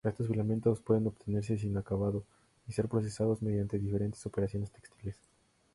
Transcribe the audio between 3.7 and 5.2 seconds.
diferentes operaciones textiles.